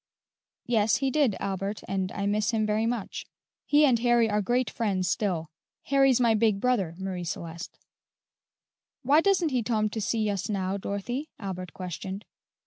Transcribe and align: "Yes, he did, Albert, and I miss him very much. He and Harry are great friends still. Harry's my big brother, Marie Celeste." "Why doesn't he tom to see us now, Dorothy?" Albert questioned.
"Yes, 0.65 0.95
he 0.95 1.11
did, 1.11 1.35
Albert, 1.39 1.83
and 1.87 2.11
I 2.13 2.25
miss 2.25 2.49
him 2.49 2.65
very 2.65 2.87
much. 2.87 3.27
He 3.67 3.85
and 3.85 3.99
Harry 3.99 4.27
are 4.27 4.41
great 4.41 4.67
friends 4.67 5.07
still. 5.07 5.51
Harry's 5.83 6.19
my 6.19 6.33
big 6.33 6.59
brother, 6.59 6.95
Marie 6.97 7.23
Celeste." 7.23 7.77
"Why 9.03 9.21
doesn't 9.21 9.49
he 9.49 9.61
tom 9.61 9.89
to 9.91 10.01
see 10.01 10.27
us 10.31 10.49
now, 10.49 10.77
Dorothy?" 10.77 11.29
Albert 11.37 11.73
questioned. 11.73 12.25